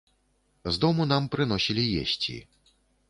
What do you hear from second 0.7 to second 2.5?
З дому нам прыносілі есці.